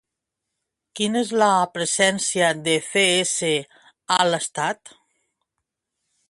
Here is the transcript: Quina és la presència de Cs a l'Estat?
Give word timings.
Quina 0.99 1.19
és 1.25 1.33
la 1.43 1.49
presència 1.75 2.47
de 2.69 2.73
Cs 2.87 3.35
a 4.17 4.19
l'Estat? 4.31 4.95